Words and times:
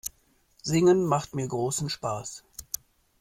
Singen 0.63 1.05
macht 1.05 1.35
mir 1.35 1.47
großen 1.47 1.87
Spaß. 1.91 2.43